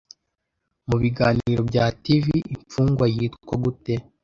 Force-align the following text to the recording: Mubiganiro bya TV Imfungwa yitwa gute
Mubiganiro 0.89 1.61
bya 1.69 1.85
TV 2.03 2.25
Imfungwa 2.55 3.05
yitwa 3.15 3.55
gute 3.63 3.93